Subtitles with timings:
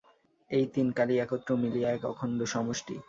[0.51, 2.95] এই তিন কালই একত্র মিলিয়া এক অখণ্ড সমষ্টি।